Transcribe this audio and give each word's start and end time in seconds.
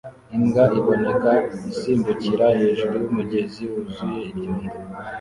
Imbwa 0.35 0.63
iboneka 0.79 1.31
isimbukira 1.69 2.45
hejuru 2.59 2.93
yumugezi 3.03 3.61
wuzuye 3.71 4.21
ibyondo 4.31 4.65